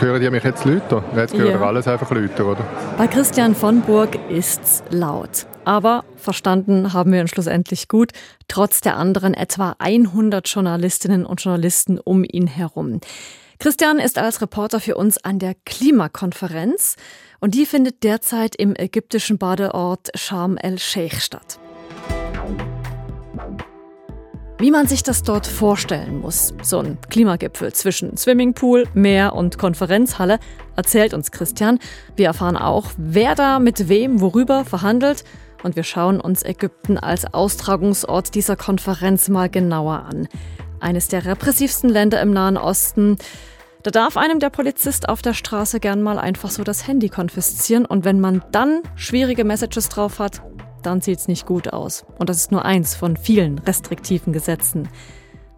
Hören 0.00 0.20
die 0.20 0.30
mich 0.30 0.44
jetzt 0.44 0.64
lauter? 0.64 1.04
Jetzt 1.14 1.34
hören 1.34 1.50
ja. 1.50 1.60
alles 1.60 1.86
einfach 1.86 2.10
lauter, 2.10 2.46
oder? 2.46 2.64
Bei 2.96 3.06
Christian 3.06 3.54
von 3.54 3.82
Burg 3.82 4.18
ist's 4.30 4.82
laut. 4.90 5.46
Aber 5.66 6.04
verstanden 6.16 6.94
haben 6.94 7.12
wir 7.12 7.20
ihn 7.20 7.28
schlussendlich 7.28 7.88
gut, 7.88 8.12
trotz 8.48 8.80
der 8.80 8.96
anderen 8.96 9.34
etwa 9.34 9.76
100 9.78 10.48
Journalistinnen 10.48 11.26
und 11.26 11.42
Journalisten 11.42 11.98
um 11.98 12.24
ihn 12.24 12.46
herum. 12.46 13.00
Christian 13.58 13.98
ist 13.98 14.18
als 14.18 14.40
Reporter 14.40 14.80
für 14.80 14.96
uns 14.96 15.22
an 15.22 15.38
der 15.38 15.54
Klimakonferenz 15.64 16.96
und 17.40 17.54
die 17.54 17.66
findet 17.66 18.02
derzeit 18.02 18.56
im 18.56 18.74
ägyptischen 18.76 19.38
Badeort 19.38 20.10
Sharm 20.14 20.56
el-Sheikh 20.56 21.20
statt. 21.20 21.58
Wie 24.64 24.70
man 24.70 24.86
sich 24.86 25.02
das 25.02 25.22
dort 25.22 25.46
vorstellen 25.46 26.22
muss, 26.22 26.54
so 26.62 26.78
ein 26.78 26.96
Klimagipfel 27.10 27.74
zwischen 27.74 28.16
Swimmingpool, 28.16 28.86
Meer 28.94 29.34
und 29.34 29.58
Konferenzhalle, 29.58 30.38
erzählt 30.74 31.12
uns 31.12 31.30
Christian. 31.30 31.78
Wir 32.16 32.28
erfahren 32.28 32.56
auch, 32.56 32.86
wer 32.96 33.34
da 33.34 33.58
mit 33.58 33.90
wem 33.90 34.22
worüber 34.22 34.64
verhandelt 34.64 35.24
und 35.64 35.76
wir 35.76 35.82
schauen 35.82 36.18
uns 36.18 36.42
Ägypten 36.42 36.96
als 36.96 37.34
Austragungsort 37.34 38.34
dieser 38.34 38.56
Konferenz 38.56 39.28
mal 39.28 39.50
genauer 39.50 40.06
an. 40.08 40.28
Eines 40.80 41.08
der 41.08 41.26
repressivsten 41.26 41.90
Länder 41.90 42.22
im 42.22 42.30
Nahen 42.30 42.56
Osten. 42.56 43.18
Da 43.82 43.90
darf 43.90 44.16
einem 44.16 44.38
der 44.38 44.48
Polizist 44.48 45.10
auf 45.10 45.20
der 45.20 45.34
Straße 45.34 45.78
gern 45.78 46.00
mal 46.00 46.18
einfach 46.18 46.48
so 46.48 46.64
das 46.64 46.88
Handy 46.88 47.10
konfiszieren 47.10 47.84
und 47.84 48.06
wenn 48.06 48.18
man 48.18 48.42
dann 48.50 48.80
schwierige 48.96 49.44
Messages 49.44 49.90
drauf 49.90 50.20
hat, 50.20 50.40
dann 50.86 51.00
sieht 51.00 51.18
es 51.18 51.28
nicht 51.28 51.46
gut 51.46 51.72
aus. 51.72 52.04
Und 52.18 52.28
das 52.28 52.36
ist 52.36 52.52
nur 52.52 52.64
eins 52.64 52.94
von 52.94 53.16
vielen 53.16 53.58
restriktiven 53.58 54.32
Gesetzen. 54.32 54.88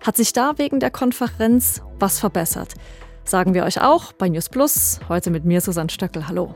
Hat 0.04 0.16
sich 0.16 0.32
da 0.32 0.56
wegen 0.56 0.80
der 0.80 0.90
Konferenz 0.90 1.82
was 1.98 2.18
verbessert? 2.18 2.74
Sagen 3.24 3.54
wir 3.54 3.64
euch 3.64 3.80
auch 3.80 4.12
bei 4.12 4.28
News 4.28 4.48
Plus. 4.48 5.00
Heute 5.08 5.30
mit 5.30 5.44
mir 5.44 5.60
Susanne 5.60 5.91
Stöckel. 5.91 6.28
Hallo. 6.28 6.55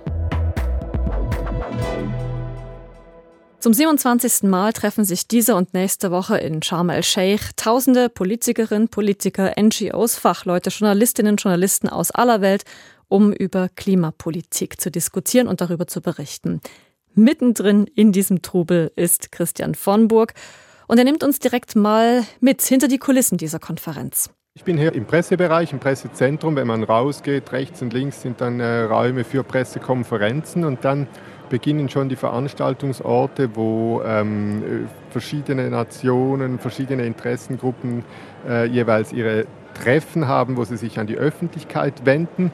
Zum 3.59 3.75
27. 3.75 4.45
Mal 4.45 4.73
treffen 4.73 5.05
sich 5.05 5.29
diese 5.29 5.55
und 5.55 5.75
nächste 5.75 6.11
Woche 6.11 6.39
in 6.39 6.63
Sharm 6.63 6.89
el-Sheikh 6.89 7.51
tausende 7.57 8.09
Politikerinnen, 8.09 8.89
Politiker, 8.89 9.53
NGOs, 9.61 10.17
Fachleute, 10.17 10.71
Journalistinnen 10.71 11.33
und 11.33 11.43
Journalisten 11.43 11.89
aus 11.91 12.11
aller 12.11 12.41
Welt, 12.41 12.65
um 13.09 13.33
über 13.33 13.69
Klimapolitik 13.69 14.81
zu 14.81 14.91
diskutieren 14.91 15.47
und 15.47 15.61
darüber 15.61 15.87
zu 15.87 16.01
berichten. 16.01 16.61
Mittendrin 17.15 17.87
in 17.95 18.13
diesem 18.13 18.43
Trubel 18.43 18.93
ist 18.97 19.33
Christian 19.33 19.75
von 19.75 20.09
Burg 20.09 20.35
und 20.87 20.99
er 20.99 21.05
nimmt 21.05 21.23
uns 21.23 21.39
direkt 21.39 21.77
mal 21.77 22.23
mit 22.41 22.63
hinter 22.63 22.89
die 22.89 22.99
Kulissen 22.99 23.39
dieser 23.39 23.59
Konferenz. 23.59 24.31
Ich 24.55 24.65
bin 24.65 24.77
hier 24.77 24.95
im 24.95 25.07
Pressebereich, 25.07 25.73
im 25.73 25.79
Pressezentrum. 25.79 26.57
Wenn 26.57 26.67
man 26.67 26.83
rausgeht, 26.83 27.53
rechts 27.53 27.83
und 27.83 27.93
links 27.93 28.23
sind 28.23 28.41
dann 28.41 28.59
äh, 28.59 28.83
Räume 28.83 29.25
für 29.25 29.45
Pressekonferenzen 29.45 30.65
und 30.65 30.85
dann 30.85 31.07
beginnen 31.49 31.89
schon 31.89 32.09
die 32.09 32.17
Veranstaltungsorte, 32.17 33.55
wo 33.55 34.03
ähm, 34.05 34.89
verschiedene 35.11 35.71
Nationen, 35.71 36.59
verschiedene 36.59 37.07
Interessengruppen 37.07 38.05
äh, 38.49 38.67
jeweils 38.67 39.13
ihre 39.13 39.47
Treffen 39.75 40.27
haben, 40.27 40.57
wo 40.57 40.65
sie 40.65 40.77
sich 40.77 40.99
an 40.99 41.07
die 41.07 41.17
Öffentlichkeit 41.17 42.05
wenden. 42.05 42.53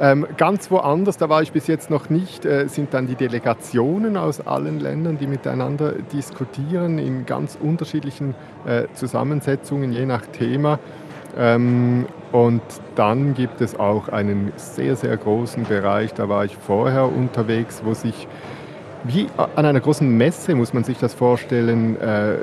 Ähm, 0.00 0.26
ganz 0.36 0.70
woanders, 0.70 1.16
da 1.16 1.28
war 1.28 1.42
ich 1.42 1.50
bis 1.50 1.66
jetzt 1.66 1.90
noch 1.90 2.08
nicht, 2.08 2.44
äh, 2.44 2.68
sind 2.68 2.94
dann 2.94 3.08
die 3.08 3.16
Delegationen 3.16 4.16
aus 4.16 4.40
allen 4.46 4.78
Ländern, 4.78 5.18
die 5.18 5.26
miteinander 5.26 5.92
diskutieren 6.12 6.98
in 6.98 7.26
ganz 7.26 7.58
unterschiedlichen 7.60 8.36
äh, 8.64 8.84
Zusammensetzungen, 8.94 9.92
je 9.92 10.06
nach 10.06 10.24
Thema. 10.26 10.78
Ähm, 11.36 12.06
und 12.30 12.62
dann 12.94 13.34
gibt 13.34 13.60
es 13.60 13.78
auch 13.78 14.08
einen 14.08 14.52
sehr, 14.56 14.94
sehr 14.94 15.16
großen 15.16 15.64
Bereich, 15.64 16.14
da 16.14 16.28
war 16.28 16.44
ich 16.44 16.56
vorher 16.56 17.04
unterwegs, 17.04 17.82
wo 17.84 17.94
sich 17.94 18.28
wie 19.04 19.26
an 19.36 19.64
einer 19.64 19.80
großen 19.80 20.08
Messe 20.08 20.54
muss 20.54 20.72
man 20.72 20.84
sich 20.84 20.98
das 20.98 21.14
vorstellen, 21.14 22.00
äh, 22.00 22.36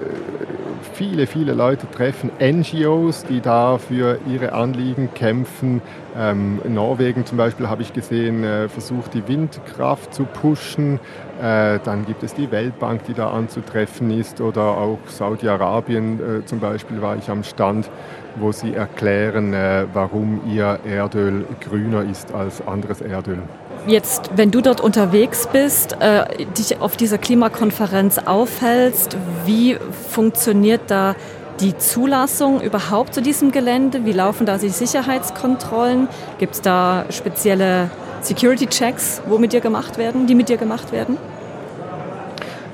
viele, 0.94 1.28
viele 1.28 1.54
Leute 1.54 1.90
treffen, 1.92 2.32
NGOs, 2.40 3.26
die 3.26 3.42
da 3.42 3.78
für 3.78 4.20
ihre 4.28 4.54
Anliegen 4.54 5.14
kämpfen. 5.14 5.82
Ähm, 6.18 6.62
in 6.64 6.74
Norwegen 6.74 7.26
zum 7.26 7.38
Beispiel 7.38 7.68
habe 7.68 7.82
ich 7.82 7.92
gesehen, 7.92 8.44
äh, 8.44 8.70
versucht 8.70 9.14
die 9.14 9.28
Windkraft 9.28 10.14
zu 10.14 10.24
pushen. 10.24 11.00
Äh, 11.42 11.80
dann 11.84 12.06
gibt 12.06 12.24
es 12.24 12.34
die 12.34 12.50
Weltbank, 12.52 13.04
die 13.06 13.14
da 13.14 13.32
anzutreffen 13.32 14.10
ist. 14.12 14.40
Oder 14.40 14.62
auch 14.62 15.00
Saudi-Arabien 15.08 16.20
äh, 16.20 16.46
zum 16.46 16.60
Beispiel 16.60 17.02
war 17.02 17.18
ich 17.18 17.30
am 17.30 17.44
Stand, 17.44 17.90
wo 18.38 18.52
sie 18.52 18.74
erklären, 18.74 19.54
äh, 19.54 19.86
warum 19.94 20.42
ihr 20.48 20.80
Erdöl 20.86 21.46
grüner 21.60 22.04
ist 22.04 22.34
als 22.34 22.66
anderes 22.66 23.02
Erdöl. 23.02 23.40
Jetzt, 23.88 24.32
wenn 24.36 24.50
du 24.50 24.62
dort 24.62 24.82
unterwegs 24.82 25.48
bist, 25.48 25.98
äh, 26.00 26.46
dich 26.58 26.82
auf 26.82 26.98
dieser 26.98 27.20
Klimakonferenz 27.20 28.18
aufhältst, 28.18 29.16
wie 29.46 29.78
funktioniert 30.10 30.82
da 30.88 31.16
die 31.60 31.78
Zulassung 31.78 32.62
überhaupt 32.62 33.14
zu 33.14 33.22
diesem 33.22 33.52
Gelände? 33.52 34.04
Wie 34.04 34.12
laufen 34.12 34.48
da 34.48 34.58
die 34.58 34.70
Sicherheitskontrollen? 34.70 36.08
Gibt 36.40 36.56
es 36.56 36.62
da 36.62 37.06
spezielle 37.12 37.92
Security-Checks, 38.22 39.22
wo 39.28 39.38
mit 39.38 39.54
dir 39.54 39.62
gemacht 39.62 40.00
werden, 40.00 40.26
die 40.26 40.34
mit 40.34 40.50
dir 40.50 40.58
gemacht 40.58 40.92
werden? 40.92 41.18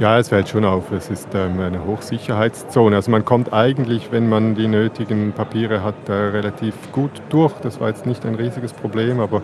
Ja, 0.02 0.18
es 0.18 0.30
fällt 0.30 0.50
schon 0.50 0.66
auf. 0.66 0.92
Es 0.92 1.12
ist 1.12 1.28
ähm, 1.36 1.60
eine 1.60 1.86
Hochsicherheitszone. 1.86 2.96
Also 2.96 3.12
man 3.12 3.24
kommt 3.24 3.54
eigentlich, 3.54 4.12
wenn 4.12 4.28
man 4.28 4.56
die 4.56 4.68
nötigen 4.68 5.32
Papiere 5.32 5.84
hat, 5.84 5.94
relativ 6.10 6.74
gut 6.92 7.12
durch. 7.30 7.54
Das 7.62 7.80
war 7.80 7.90
jetzt 7.90 8.08
nicht 8.08 8.26
ein 8.26 8.34
riesiges 8.34 8.74
Problem, 8.74 9.20
aber 9.20 9.44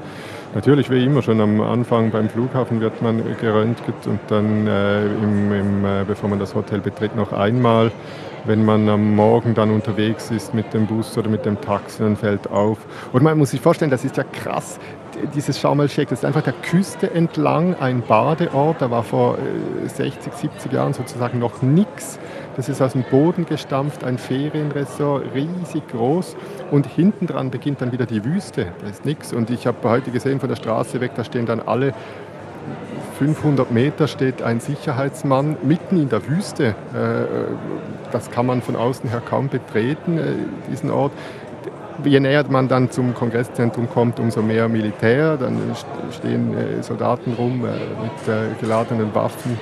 natürlich 0.56 0.90
wie 0.90 1.06
immer 1.06 1.22
schon 1.22 1.42
am 1.42 1.62
Anfang 1.62 2.10
beim 2.10 2.28
Flughafen 2.28 2.82
wird 2.82 3.04
man 3.04 3.22
geröntgt 3.40 4.08
und 4.08 4.20
dann, 4.30 4.66
äh, 4.66 5.06
im, 5.06 5.54
im, 5.54 5.86
äh, 5.86 6.04
bevor 6.08 6.28
man 6.28 6.40
das 6.40 6.56
Hotel 6.56 6.80
betritt, 6.80 7.16
noch 7.16 7.34
einmal. 7.34 7.92
Wenn 8.46 8.66
man 8.66 8.90
am 8.90 9.16
Morgen 9.16 9.54
dann 9.54 9.70
unterwegs 9.70 10.32
ist 10.32 10.56
mit 10.56 10.74
dem 10.74 10.88
Bus 10.88 11.16
oder 11.20 11.30
mit 11.30 11.46
dem 11.46 11.62
Taxi, 11.62 12.02
dann 12.02 12.16
fällt 12.16 12.50
auf. 12.50 12.80
Und 13.14 13.22
man 13.22 13.38
muss 13.38 13.52
sich 13.52 13.62
vorstellen, 13.62 13.92
das 13.92 14.04
ist 14.04 14.18
ja 14.18 14.24
krass 14.24 14.80
dieses 15.36 15.60
Sharm 15.60 15.80
el-Sheikh, 15.80 16.10
das 16.10 16.20
ist 16.20 16.26
einfach 16.26 16.42
der 16.42 16.54
Küste 16.54 17.12
entlang 17.12 17.76
ein 17.76 18.02
Badeort. 18.02 18.82
Da 18.82 18.92
war 18.92 19.04
vor 19.04 19.38
60, 19.86 20.34
äh, 20.34 20.36
70 20.36 20.74
Jahren 20.74 20.94
sozusagen 20.94 21.40
noch 21.40 21.62
nichts. 21.62 22.20
Das 22.56 22.70
ist 22.70 22.82
aus 22.82 22.94
dem 22.94 23.04
Boden 23.04 23.46
gestampft, 23.46 24.04
ein 24.04 24.18
Ferienressort, 24.18 25.24
riesig 25.36 25.88
groß. 25.90 26.36
Und 26.72 26.88
hinten 26.88 27.28
dran 27.28 27.52
beginnt 27.52 27.82
dann 27.82 27.92
wieder 27.92 28.06
die 28.06 28.24
Wüste. 28.24 28.68
Da 28.82 28.88
ist 28.88 29.06
nichts. 29.06 29.34
Und 29.34 29.50
ich 29.50 29.68
habe 29.68 29.78
heute 29.90 30.12
gesehen 30.12 30.40
von 30.40 30.50
der 30.50 30.56
Straße 30.56 31.00
weg, 31.00 31.12
da 31.16 31.24
stehen 31.24 31.46
dann 31.46 31.60
alle 31.60 31.94
500 33.18 33.72
Meter 33.72 34.08
steht 34.08 34.44
ein 34.44 34.60
Sicherheitsmann 34.60 35.58
mitten 35.64 36.00
in 36.00 36.10
der 36.10 36.28
Wüste. 36.28 36.76
Äh, 36.94 37.54
das 38.12 38.30
kann 38.30 38.46
man 38.46 38.62
von 38.62 38.76
außen 38.76 39.10
her 39.10 39.22
kaum 39.28 39.50
betreten, 39.50 40.18
äh, 40.18 40.24
diesen 40.70 40.92
Ort 40.92 41.12
je 42.04 42.20
näher 42.20 42.46
man 42.50 42.68
dann 42.68 42.90
zum 42.92 43.14
Kongresszentrum 43.14 43.90
kommt, 43.90 44.20
umso 44.20 44.42
mehr 44.42 44.68
Militär. 44.68 45.38
Dann 45.38 45.58
stehen 46.12 46.56
äh, 46.58 46.84
Soldaten 46.84 47.34
rum 47.34 47.66
äh, 47.66 47.70
mit 47.70 48.28
äh, 48.28 48.60
geladenen 48.60 49.14
Waffen. 49.14 49.60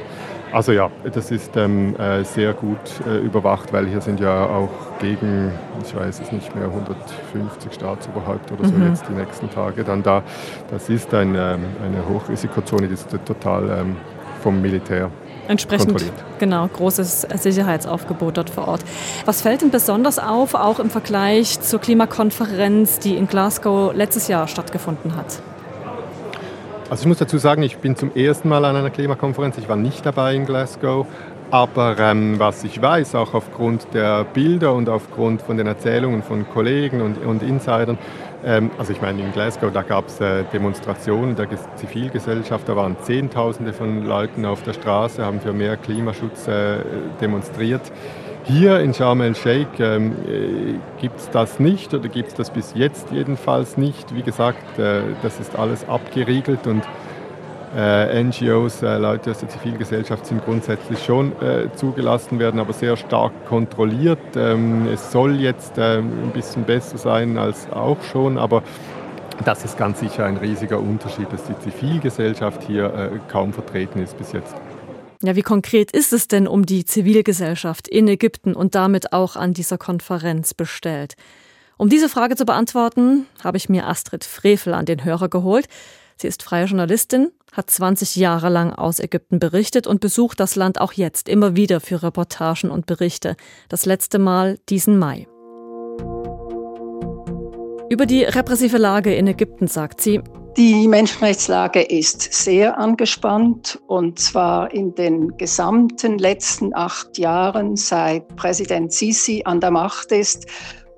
Also 0.52 0.72
ja, 0.72 0.90
das 1.12 1.32
ist 1.32 1.58
ähm, 1.58 1.96
äh, 1.98 2.24
sehr 2.24 2.54
gut 2.54 2.78
äh, 3.06 3.18
überwacht, 3.18 3.74
weil 3.74 3.88
hier 3.88 4.00
sind 4.00 4.20
ja 4.22 4.46
auch 4.46 4.70
gegen, 5.00 5.52
ich 5.84 5.94
weiß 5.94 6.22
es 6.22 6.32
nicht 6.32 6.56
mehr, 6.56 6.68
150 6.68 7.74
Staatsoberhaupt 7.74 8.52
oder 8.52 8.66
so 8.66 8.74
mhm. 8.74 8.88
jetzt 8.88 9.04
die 9.10 9.14
nächsten 9.14 9.50
Tage 9.50 9.84
dann 9.84 10.02
da. 10.02 10.24
Das 10.72 10.88
ist 10.88 11.14
ein, 11.14 11.36
ähm, 11.36 11.60
eine 11.84 12.08
Hochrisikozone, 12.08 12.88
die 12.88 12.94
ist 12.94 13.10
total 13.26 13.70
ähm, 13.70 13.98
vom 14.42 14.62
Militär 14.62 15.12
entsprechend 15.48 16.04
genau 16.40 16.68
großes 16.68 17.28
Sicherheitsaufgebot 17.36 18.38
dort 18.38 18.50
vor 18.50 18.68
Ort. 18.68 18.82
Was 19.26 19.42
fällt 19.42 19.62
denn 19.62 19.72
besonders 19.72 20.20
auf, 20.20 20.54
auch 20.54 20.80
im 20.80 20.90
Vergleich 20.90 21.60
zur 21.62 21.80
Klimakonferenz, 21.80 23.00
die 23.00 23.16
in 23.16 23.28
Glasgow 23.28 23.94
letztes 23.94 24.28
Jahr 24.28 24.48
stattgefunden 24.48 25.16
hat? 25.16 25.42
Also 26.90 27.02
ich 27.02 27.08
muss 27.08 27.18
dazu 27.18 27.38
sagen, 27.38 27.64
ich 27.64 27.78
bin 27.78 27.96
zum 27.96 28.16
ersten 28.16 28.48
Mal 28.48 28.64
an 28.64 28.76
einer 28.76 28.92
Klimakonferenz. 28.92 29.58
Ich 29.58 29.68
war 29.68 29.76
nicht 29.76 30.06
dabei 30.06 30.36
in 30.36 30.46
Glasgow. 30.46 31.08
Aber 31.52 31.98
ähm, 32.00 32.40
was 32.40 32.64
ich 32.64 32.82
weiß, 32.82 33.16
auch 33.16 33.34
aufgrund 33.34 33.94
der 33.94 34.24
Bilder 34.24 34.74
und 34.74 34.90
aufgrund 34.90 35.42
von 35.42 35.58
den 35.58 35.68
Erzählungen 35.68 36.24
von 36.24 36.48
Kollegen 36.50 37.02
und, 37.02 37.24
und 37.24 37.44
Insidern, 37.44 37.98
also 38.46 38.94
ich 38.94 39.02
meine, 39.02 39.24
in 39.24 39.32
Glasgow, 39.32 39.72
da 39.72 39.82
gab 39.82 40.08
es 40.08 40.22
äh, 40.22 40.44
Demonstrationen 40.54 41.36
der 41.36 41.48
Zivilgesellschaft, 41.78 42.70
da 42.70 42.76
waren 42.76 42.96
Zehntausende 43.02 43.74
von 43.74 44.04
Leuten 44.04 44.46
auf 44.46 44.62
der 44.62 44.74
Straße, 44.74 45.26
haben 45.26 45.42
für 45.42 45.52
mehr 45.52 45.78
Klimaschutz 45.78 46.48
äh, 46.48 46.78
demonstriert. 47.20 47.82
Hier 48.44 48.80
in 48.82 48.94
Sharm 48.94 49.22
el-Sheikh 49.22 49.84
ähm, 49.84 50.12
äh, 50.28 51.02
gibt 51.02 51.20
es 51.20 51.32
das 51.32 51.60
nicht 51.60 51.96
oder 51.96 52.08
gibt 52.08 52.30
es 52.30 52.34
das 52.36 52.52
bis 52.52 52.76
jetzt 52.76 53.12
jedenfalls 53.12 53.78
nicht. 53.78 54.14
Wie 54.14 54.22
gesagt, 54.22 54.78
das 54.78 55.40
ist 55.40 55.58
alles 55.58 55.90
abgeriegelt 55.90 56.68
und 56.68 56.84
Äh, 57.76 58.24
NGOs, 58.24 58.82
äh, 58.84 58.98
Leute 58.98 59.32
aus 59.32 59.40
der 59.40 59.50
Zivilgesellschaft 59.50 60.26
sind 60.26 60.46
grundsätzlich 60.46 61.04
schon 61.04 61.34
äh, 61.42 61.68
zugelassen 61.76 62.40
werden, 62.40 62.62
aber 62.62 62.72
sehr 62.72 62.96
stark 62.96 63.46
kontrolliert. 63.48 64.20
Ähm, 64.38 64.88
es 64.88 65.12
soll 65.12 65.42
jetzt 65.42 65.78
äh, 65.78 65.98
ein 65.98 66.32
bisschen 66.34 66.64
besser 66.64 66.98
sein 66.98 67.38
als 67.38 67.70
auch 67.72 68.02
schon, 68.02 68.38
aber 68.38 68.64
das 69.44 69.66
ist 69.66 69.78
ganz 69.78 70.00
sicher 70.00 70.26
ein 70.26 70.38
riesiger 70.38 70.80
Unterschied, 70.80 71.28
dass 71.34 71.44
die 71.44 71.60
Zivilgesellschaft 71.70 72.64
hier 72.64 72.94
äh, 72.94 73.20
kaum 73.30 73.52
vertreten 73.52 74.02
ist 74.02 74.18
bis 74.18 74.32
jetzt. 74.32 74.56
Ja, 75.22 75.36
wie 75.36 75.42
konkret 75.42 75.92
ist 75.92 76.14
es 76.14 76.30
denn 76.30 76.48
um 76.48 76.66
die 76.66 76.86
Zivilgesellschaft 76.86 77.90
in 77.90 78.08
Ägypten 78.08 78.54
und 78.54 78.76
damit 78.76 79.12
auch 79.12 79.36
an 79.36 79.54
dieser 79.54 79.78
Konferenz 79.78 80.54
bestellt? 80.54 81.16
Um 81.78 81.90
diese 81.90 82.08
Frage 82.08 82.38
zu 82.38 82.46
beantworten, 82.46 83.26
habe 83.44 83.58
ich 83.58 83.68
mir 83.68 83.86
Astrid 83.86 84.24
Frevel 84.24 84.74
an 84.74 84.86
den 84.86 85.04
Hörer 85.04 85.28
geholt. 85.28 85.68
Sie 86.18 86.28
ist 86.28 86.44
freie 86.44 86.66
Journalistin, 86.66 87.32
hat 87.52 87.70
20 87.70 88.16
Jahre 88.16 88.50
lang 88.50 88.72
aus 88.72 89.00
Ägypten 89.00 89.40
berichtet 89.40 89.86
und 89.86 90.00
besucht 90.00 90.40
das 90.40 90.56
Land 90.56 90.80
auch 90.80 90.94
jetzt 90.94 91.28
immer 91.28 91.56
wieder 91.56 91.82
für 91.82 92.04
Reportagen 92.04 92.72
und 92.72 92.86
Berichte. 92.86 93.36
Das 93.70 93.86
letzte 93.86 94.18
Mal 94.18 94.58
diesen 94.70 94.98
Mai. 94.98 95.28
Über 97.90 98.06
die 98.06 98.24
repressive 98.24 98.78
Lage 98.78 99.14
in 99.14 99.28
Ägypten 99.28 99.68
sagt 99.68 100.02
sie, 100.02 100.22
die 100.58 100.88
Menschenrechtslage 100.88 101.82
ist 101.82 102.34
sehr 102.34 102.78
angespannt 102.78 103.78
und 103.88 104.18
zwar 104.20 104.74
in 104.74 104.96
den 104.96 105.36
gesamten 105.38 106.18
letzten 106.18 106.74
acht 106.74 107.18
Jahren, 107.18 107.76
seit 107.76 108.34
Präsident 108.38 108.94
Sisi 108.94 109.42
an 109.44 109.60
der 109.60 109.72
Macht 109.72 110.14
ist, 110.14 110.46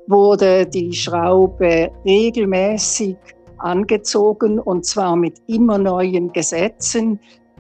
wurde 0.05 0.67
die 0.67 0.93
Schraube 0.93 1.91
regelmäßig 2.05 3.17
angezogen 3.59 4.59
und 4.59 4.85
zwar 4.85 5.15
mit 5.15 5.41
immer 5.47 5.77
neuen 5.77 6.31
Gesetzen, 6.31 7.19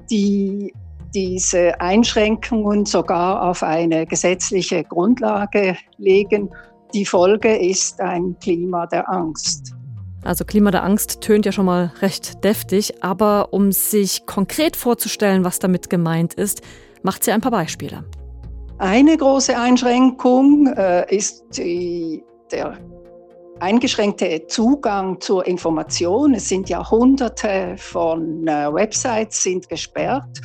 die 0.09 0.73
diese 1.13 1.79
Einschränkungen 1.79 2.85
sogar 2.85 3.41
auf 3.41 3.63
eine 3.63 4.05
gesetzliche 4.05 4.83
Grundlage 4.83 5.77
legen. 5.97 6.49
Die 6.93 7.05
Folge 7.05 7.55
ist 7.55 7.99
ein 8.01 8.35
Klima 8.39 8.85
der 8.87 9.09
Angst. 9.09 9.73
Also 10.23 10.43
Klima 10.43 10.71
der 10.71 10.83
Angst 10.83 11.21
tönt 11.21 11.45
ja 11.45 11.51
schon 11.51 11.65
mal 11.65 11.91
recht 12.01 12.43
deftig, 12.43 13.03
aber 13.03 13.53
um 13.53 13.71
sich 13.71 14.25
konkret 14.25 14.75
vorzustellen, 14.75 15.43
was 15.43 15.59
damit 15.59 15.89
gemeint 15.89 16.33
ist, 16.33 16.61
macht 17.01 17.23
sie 17.23 17.31
ein 17.31 17.41
paar 17.41 17.51
Beispiele. 17.51 18.03
Eine 18.79 19.17
große 19.17 19.57
Einschränkung 19.57 20.67
äh, 20.67 21.15
ist 21.15 21.45
die, 21.57 22.23
der 22.51 22.77
eingeschränkte 23.59 24.45
Zugang 24.47 25.19
zur 25.19 25.45
Information. 25.47 26.33
Es 26.33 26.49
sind 26.49 26.69
ja 26.69 26.89
hunderte 26.89 27.75
von 27.77 28.47
äh, 28.47 28.73
Websites 28.73 29.43
sind 29.43 29.67
gesperrt 29.69 30.41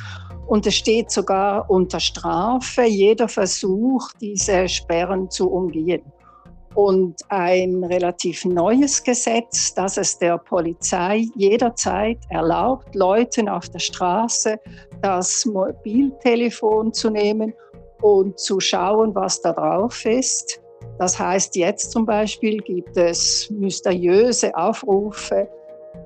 und 0.47 0.65
es 0.67 0.75
steht 0.75 1.11
sogar 1.11 1.69
unter 1.69 1.99
Strafe 1.99 2.83
jeder 2.83 3.27
Versuch, 3.27 4.09
diese 4.19 4.67
Sperren 4.67 5.29
zu 5.29 5.49
umgehen. 5.49 6.01
Und 6.75 7.21
ein 7.29 7.83
relativ 7.83 8.45
neues 8.45 9.03
Gesetz, 9.03 9.75
das 9.75 9.97
es 9.97 10.17
der 10.17 10.39
Polizei 10.39 11.25
jederzeit 11.35 12.17
erlaubt, 12.29 12.95
Leuten 12.95 13.47
auf 13.47 13.69
der 13.69 13.79
Straße 13.79 14.57
das 15.01 15.45
Mobiltelefon 15.45 16.91
zu 16.91 17.11
nehmen 17.11 17.53
und 18.01 18.39
zu 18.39 18.59
schauen, 18.59 19.13
was 19.13 19.39
da 19.41 19.53
drauf 19.53 20.03
ist. 20.05 20.62
Das 20.99 21.19
heißt, 21.19 21.55
jetzt 21.55 21.91
zum 21.91 22.05
Beispiel 22.05 22.57
gibt 22.59 22.95
es 22.97 23.49
mysteriöse 23.49 24.55
Aufrufe 24.55 25.47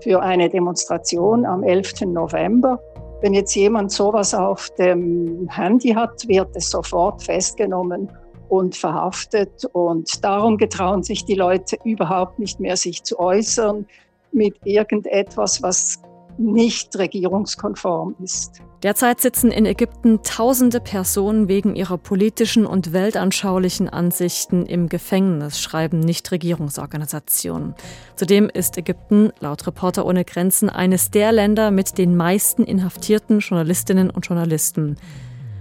für 0.01 0.21
eine 0.21 0.49
Demonstration 0.49 1.45
am 1.45 1.63
11. 1.63 2.01
November. 2.07 2.79
Wenn 3.21 3.33
jetzt 3.33 3.55
jemand 3.55 3.91
sowas 3.91 4.33
auf 4.33 4.69
dem 4.77 5.49
Handy 5.49 5.89
hat, 5.89 6.27
wird 6.27 6.55
es 6.55 6.69
sofort 6.69 7.23
festgenommen 7.23 8.09
und 8.49 8.75
verhaftet. 8.75 9.65
Und 9.73 10.23
darum 10.23 10.57
getrauen 10.57 11.03
sich 11.03 11.25
die 11.25 11.35
Leute 11.35 11.77
überhaupt 11.83 12.39
nicht 12.39 12.59
mehr, 12.59 12.77
sich 12.77 13.03
zu 13.03 13.19
äußern 13.19 13.85
mit 14.31 14.55
irgendetwas, 14.65 15.61
was 15.63 16.01
nicht 16.37 16.97
regierungskonform 16.97 18.15
ist. 18.23 18.61
Derzeit 18.83 19.19
sitzen 19.21 19.49
in 19.49 19.65
Ägypten 19.65 20.21
tausende 20.21 20.79
Personen 20.79 21.47
wegen 21.47 21.75
ihrer 21.75 21.97
politischen 21.97 22.67
und 22.67 22.93
weltanschaulichen 22.93 23.89
Ansichten 23.89 24.67
im 24.67 24.87
Gefängnis, 24.87 25.59
schreiben 25.59 25.99
Nichtregierungsorganisationen. 25.99 27.73
Zudem 28.15 28.49
ist 28.49 28.77
Ägypten 28.77 29.31
laut 29.39 29.65
Reporter 29.65 30.05
ohne 30.05 30.23
Grenzen 30.25 30.69
eines 30.69 31.09
der 31.09 31.31
Länder 31.31 31.71
mit 31.71 31.97
den 31.97 32.15
meisten 32.15 32.63
inhaftierten 32.63 33.39
Journalistinnen 33.39 34.11
und 34.11 34.27
Journalisten. 34.27 34.97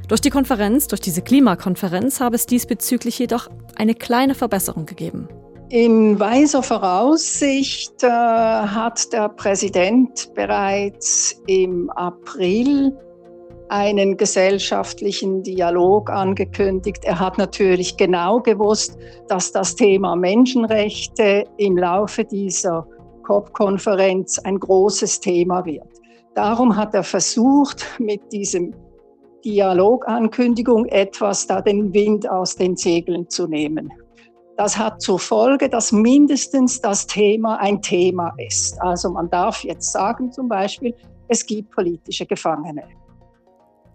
Durch 0.09 0.21
die 0.21 0.31
Konferenz, 0.31 0.87
durch 0.87 1.01
diese 1.01 1.23
Klimakonferenz, 1.23 2.21
habe 2.21 2.37
es 2.37 2.45
diesbezüglich 2.45 3.19
jedoch 3.19 3.49
eine 3.77 3.95
kleine 3.95 4.35
Verbesserung 4.35 4.85
gegeben. 4.85 5.29
In 5.69 6.21
weiser 6.21 6.63
Voraussicht 6.63 8.05
äh, 8.05 8.07
hat 8.09 9.13
der 9.13 9.29
Präsident 9.31 10.33
bereits 10.35 11.43
im 11.49 11.91
April 11.91 12.97
einen 13.69 14.17
gesellschaftlichen 14.17 15.43
Dialog 15.43 16.09
angekündigt. 16.09 17.05
Er 17.05 17.19
hat 17.19 17.37
natürlich 17.37 17.97
genau 17.97 18.39
gewusst, 18.39 18.97
dass 19.27 19.51
das 19.51 19.75
Thema 19.75 20.15
Menschenrechte 20.15 21.43
im 21.57 21.77
Laufe 21.77 22.25
dieser 22.25 22.87
COP-Konferenz 23.25 24.39
ein 24.39 24.61
großes 24.61 25.19
Thema 25.19 25.65
wird. 25.65 25.89
Darum 26.37 26.77
hat 26.77 26.95
er 26.95 27.03
versucht, 27.03 27.85
mit 27.99 28.21
diesem 28.31 28.73
Dialogankündigung 29.45 30.87
etwas 30.87 31.49
da 31.49 31.61
den 31.61 31.93
Wind 31.93 32.31
aus 32.31 32.55
den 32.55 32.77
Segeln 32.77 33.29
zu 33.29 33.49
nehmen. 33.49 33.93
Das 34.57 34.79
hat 34.79 35.03
zur 35.03 35.19
Folge, 35.19 35.69
dass 35.69 35.93
mindestens 35.93 36.81
das 36.81 37.07
Thema 37.07 37.61
ein 37.61 37.83
Thema 37.83 38.33
ist. 38.39 38.81
Also 38.81 39.11
man 39.11 39.29
darf 39.29 39.65
jetzt 39.65 39.93
sagen 39.93 40.33
zum 40.33 40.49
Beispiel, 40.49 40.95
es 41.29 41.45
gibt 41.45 41.71
politische 41.73 42.25
Gefangene. 42.25 42.85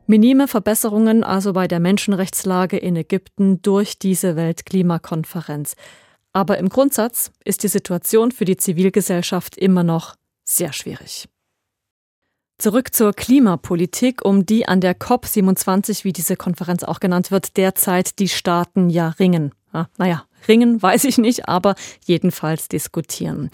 Minime 0.06 0.48
Verbesserungen 0.48 1.24
also 1.24 1.54
bei 1.54 1.68
der 1.68 1.80
Menschenrechtslage 1.80 2.78
in 2.78 2.96
Ägypten 2.96 3.62
durch 3.62 3.98
diese 3.98 4.36
Weltklimakonferenz. 4.36 5.76
Aber 6.34 6.58
im 6.58 6.70
Grundsatz 6.70 7.32
ist 7.44 7.64
die 7.64 7.68
Situation 7.68 8.32
für 8.32 8.46
die 8.46 8.58
Zivilgesellschaft 8.58 9.58
immer 9.58 9.84
noch 9.84 10.16
sehr 10.44 10.74
schwierig. 10.74 11.28
Zurück 12.58 12.94
zur 12.94 13.14
Klimapolitik, 13.14 14.24
um 14.24 14.46
die 14.46 14.68
an 14.68 14.82
der 14.82 15.00
COP27, 15.00 16.04
wie 16.04 16.14
diese 16.14 16.36
Konferenz 16.36 16.84
auch 16.84 17.00
genannt 17.00 17.32
wird, 17.32 17.58
derzeit 17.58 18.20
die 18.20 18.30
Staaten 18.30 18.90
ja 18.90 19.10
ringen. 19.10 19.52
Ja, 19.74 19.88
naja, 19.98 20.24
ringen 20.48 20.82
weiß 20.82 21.06
ich 21.06 21.18
nicht, 21.18 21.48
aber 21.48 21.76
jedenfalls 22.06 22.68
diskutieren. 22.68 23.50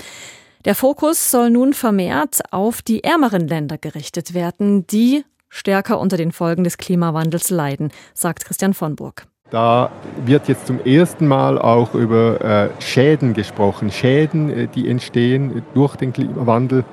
Der 0.66 0.76
Fokus 0.76 1.32
soll 1.32 1.50
nun 1.50 1.74
vermehrt 1.74 2.42
auf 2.52 2.82
die 2.82 3.04
ärmeren 3.04 3.48
Länder 3.48 3.78
gerichtet 3.78 4.34
werden, 4.34 4.86
die 4.88 5.24
stärker 5.50 6.00
unter 6.00 6.18
den 6.18 6.32
Folgen 6.32 6.64
des 6.64 6.78
Klimawandels 6.78 7.50
leiden, 7.50 7.92
sagt 8.14 8.46
Christian 8.46 8.74
von 8.74 8.96
Burg. 8.96 9.28
Da 9.50 9.92
wird 10.26 10.50
jetzt 10.50 10.68
zum 10.68 10.82
ersten 10.84 11.26
Mal 11.26 11.58
auch 11.58 11.94
über 11.94 12.42
äh, 12.42 12.82
Schäden 12.82 13.34
gesprochen. 13.34 13.92
Schäden, 13.92 14.50
äh, 14.50 14.68
die 14.68 14.90
entstehen 14.90 15.64
durch 15.74 15.96
den 15.96 16.12
Klimawandel 16.12 16.84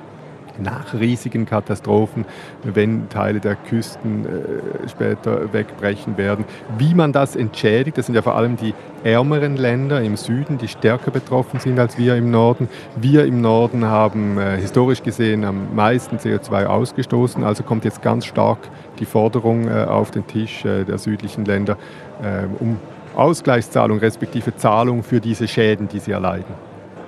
nach 0.59 0.93
riesigen 0.93 1.45
Katastrophen, 1.45 2.25
wenn 2.63 3.09
Teile 3.09 3.39
der 3.39 3.55
Küsten 3.55 4.25
äh, 4.25 4.89
später 4.89 5.53
wegbrechen 5.53 6.17
werden. 6.17 6.45
Wie 6.77 6.93
man 6.93 7.11
das 7.11 7.35
entschädigt, 7.35 7.97
das 7.97 8.07
sind 8.07 8.15
ja 8.15 8.21
vor 8.21 8.35
allem 8.35 8.57
die 8.57 8.73
ärmeren 9.03 9.57
Länder 9.57 10.01
im 10.01 10.17
Süden, 10.17 10.57
die 10.57 10.67
stärker 10.67 11.11
betroffen 11.11 11.59
sind 11.59 11.79
als 11.79 11.97
wir 11.97 12.15
im 12.15 12.31
Norden. 12.31 12.69
Wir 12.95 13.25
im 13.25 13.41
Norden 13.41 13.85
haben 13.85 14.37
äh, 14.37 14.57
historisch 14.57 15.03
gesehen 15.03 15.43
am 15.43 15.75
meisten 15.75 16.17
CO2 16.17 16.65
ausgestoßen, 16.65 17.43
also 17.43 17.63
kommt 17.63 17.85
jetzt 17.85 18.01
ganz 18.01 18.25
stark 18.25 18.59
die 18.99 19.05
Forderung 19.05 19.67
äh, 19.67 19.85
auf 19.85 20.11
den 20.11 20.25
Tisch 20.27 20.63
der 20.63 20.97
südlichen 20.97 21.45
Länder 21.45 21.77
um 22.59 22.79
Ausgleichszahlung 23.15 23.99
respektive 23.99 24.55
Zahlung 24.55 25.03
für 25.03 25.19
diese 25.19 25.47
Schäden, 25.47 25.87
die 25.87 25.99
sie 25.99 26.11
erleiden. 26.11 26.53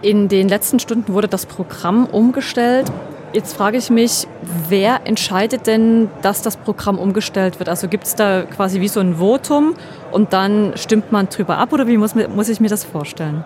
In 0.01 0.27
den 0.27 0.47
letzten 0.47 0.79
Stunden 0.79 1.13
wurde 1.13 1.27
das 1.27 1.45
Programm 1.45 2.05
umgestellt. 2.05 2.91
Jetzt 3.37 3.55
frage 3.55 3.77
ich 3.77 3.91
mich, 3.91 4.27
wer 4.67 5.01
entscheidet 5.05 5.67
denn, 5.67 6.09
dass 6.23 6.41
das 6.41 6.57
Programm 6.57 6.97
umgestellt 6.97 7.59
wird? 7.59 7.69
Also 7.69 7.87
gibt 7.87 8.05
es 8.05 8.15
da 8.15 8.41
quasi 8.41 8.81
wie 8.81 8.87
so 8.87 8.99
ein 8.99 9.17
Votum 9.17 9.75
und 10.11 10.33
dann 10.33 10.73
stimmt 10.73 11.11
man 11.11 11.29
drüber 11.29 11.59
ab 11.59 11.71
oder 11.71 11.85
wie 11.85 11.97
muss, 11.97 12.15
muss 12.15 12.49
ich 12.49 12.59
mir 12.59 12.69
das 12.69 12.83
vorstellen? 12.83 13.45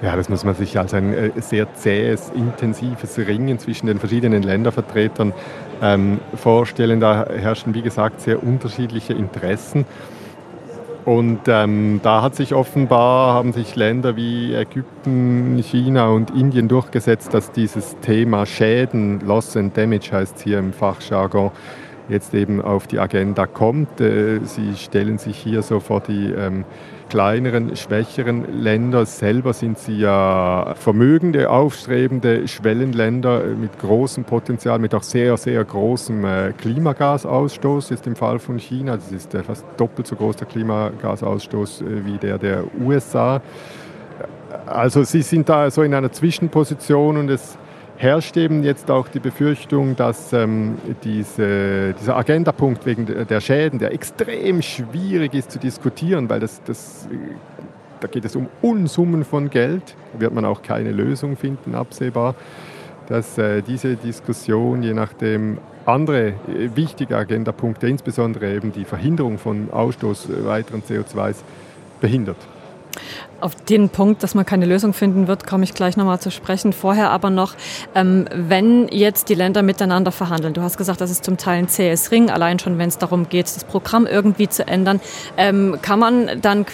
Ja, 0.00 0.16
das 0.16 0.30
muss 0.30 0.42
man 0.42 0.54
sich 0.54 0.78
als 0.78 0.94
ein 0.94 1.12
äh, 1.12 1.30
sehr 1.42 1.74
zähes, 1.74 2.32
intensives 2.34 3.18
Ringen 3.18 3.58
zwischen 3.58 3.88
den 3.88 3.98
verschiedenen 3.98 4.42
Ländervertretern 4.42 5.34
ähm, 5.82 6.18
vorstellen. 6.34 6.98
Da 6.98 7.26
herrschen, 7.28 7.74
wie 7.74 7.82
gesagt, 7.82 8.22
sehr 8.22 8.42
unterschiedliche 8.42 9.12
Interessen. 9.12 9.84
Und 11.04 11.40
ähm, 11.46 12.00
da 12.02 12.22
hat 12.22 12.36
sich 12.36 12.54
offenbar, 12.54 13.32
haben 13.32 13.52
sich 13.52 13.74
Länder 13.74 14.16
wie 14.16 14.54
Ägypten, 14.54 15.58
China 15.62 16.08
und 16.08 16.30
Indien 16.30 16.68
durchgesetzt, 16.68 17.32
dass 17.32 17.52
dieses 17.52 17.96
Thema 18.00 18.44
Schäden, 18.44 19.20
Loss 19.20 19.56
and 19.56 19.76
Damage 19.76 20.12
heißt 20.12 20.36
es 20.36 20.42
hier 20.42 20.58
im 20.58 20.72
Fachjargon, 20.72 21.50
jetzt 22.08 22.34
eben 22.34 22.60
auf 22.60 22.86
die 22.86 22.98
Agenda 22.98 23.46
kommt. 23.46 24.00
Äh, 24.00 24.40
Sie 24.44 24.76
stellen 24.76 25.18
sich 25.18 25.36
hier 25.36 25.62
so 25.62 25.80
vor 25.80 26.00
die 26.00 26.32
ähm, 26.32 26.64
kleineren, 27.10 27.76
schwächeren 27.76 28.62
Länder. 28.62 29.04
Selber 29.04 29.52
sind 29.52 29.78
sie 29.78 29.98
ja 29.98 30.74
vermögende, 30.76 31.50
aufstrebende 31.50 32.48
Schwellenländer 32.48 33.42
mit 33.60 33.78
großem 33.78 34.24
Potenzial, 34.24 34.78
mit 34.78 34.94
auch 34.94 35.02
sehr, 35.02 35.36
sehr 35.36 35.62
großem 35.62 36.24
äh, 36.24 36.52
Klimagasausstoß. 36.56 37.90
Jetzt 37.90 38.06
im 38.06 38.16
Fall 38.16 38.38
von 38.38 38.58
China, 38.58 38.96
das 38.96 39.12
ist 39.12 39.34
äh, 39.34 39.42
fast 39.42 39.66
doppelt 39.76 40.06
so 40.06 40.16
groß 40.16 40.36
der 40.36 40.46
Klimagasausstoß 40.46 41.84
wie 42.04 42.16
der 42.16 42.38
der 42.38 42.64
USA. 42.80 43.42
Also 44.66 45.02
sie 45.02 45.22
sind 45.22 45.48
da 45.48 45.70
so 45.70 45.82
in 45.82 45.92
einer 45.94 46.12
Zwischenposition 46.12 47.16
und 47.16 47.28
es 47.28 47.58
herrscht 48.00 48.38
eben 48.38 48.62
jetzt 48.62 48.90
auch 48.90 49.08
die 49.08 49.20
Befürchtung, 49.20 49.94
dass 49.94 50.32
ähm, 50.32 50.78
diese, 51.04 51.92
dieser 52.00 52.16
Agendapunkt 52.16 52.86
wegen 52.86 53.04
der 53.04 53.40
Schäden, 53.42 53.78
der 53.78 53.92
extrem 53.92 54.62
schwierig 54.62 55.34
ist 55.34 55.50
zu 55.50 55.58
diskutieren, 55.58 56.30
weil 56.30 56.40
das, 56.40 56.62
das, 56.64 57.06
da 58.00 58.08
geht 58.08 58.24
es 58.24 58.36
um 58.36 58.48
Unsummen 58.62 59.22
von 59.22 59.50
Geld, 59.50 59.82
wird 60.18 60.32
man 60.32 60.46
auch 60.46 60.62
keine 60.62 60.92
Lösung 60.92 61.36
finden, 61.36 61.74
absehbar, 61.74 62.36
dass 63.06 63.36
äh, 63.36 63.60
diese 63.60 63.96
Diskussion, 63.96 64.82
je 64.82 64.94
nachdem 64.94 65.58
andere 65.84 66.28
äh, 66.28 66.34
wichtige 66.74 67.18
Agendapunkte, 67.18 67.86
insbesondere 67.86 68.54
eben 68.54 68.72
die 68.72 68.86
Verhinderung 68.86 69.36
von 69.36 69.70
Ausstoß 69.70 70.46
weiteren 70.46 70.82
CO2s, 70.82 71.42
behindert. 72.00 72.38
Auf 73.40 73.54
den 73.54 73.88
Punkt, 73.88 74.22
dass 74.22 74.34
man 74.34 74.44
keine 74.44 74.66
Lösung 74.66 74.92
finden 74.92 75.26
wird, 75.26 75.46
komme 75.46 75.64
ich 75.64 75.74
gleich 75.74 75.96
nochmal 75.96 76.20
zu 76.20 76.30
sprechen. 76.30 76.72
Vorher 76.72 77.10
aber 77.10 77.30
noch, 77.30 77.54
ähm, 77.94 78.26
wenn 78.34 78.88
jetzt 78.88 79.28
die 79.28 79.34
Länder 79.34 79.62
miteinander 79.62 80.12
verhandeln, 80.12 80.52
du 80.52 80.62
hast 80.62 80.76
gesagt, 80.76 81.00
das 81.00 81.10
ist 81.10 81.24
zum 81.24 81.38
Teil 81.38 81.60
ein 81.60 81.68
zähes 81.68 82.10
Ring, 82.10 82.30
allein 82.30 82.58
schon, 82.58 82.78
wenn 82.78 82.88
es 82.88 82.98
darum 82.98 83.28
geht, 83.28 83.46
das 83.46 83.64
Programm 83.64 84.06
irgendwie 84.06 84.48
zu 84.48 84.66
ändern, 84.66 85.00
ähm, 85.36 85.78
kann 85.80 85.98
man 85.98 86.40
dann, 86.42 86.66